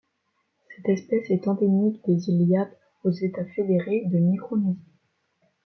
Cette 0.75 0.89
espèce 0.89 1.29
est 1.29 1.47
endémique 1.47 2.01
des 2.07 2.27
îles 2.31 2.49
Yap 2.49 2.71
aux 3.03 3.11
États 3.11 3.45
fédérés 3.45 4.01
de 4.07 4.17
Micronésie. 4.17 4.79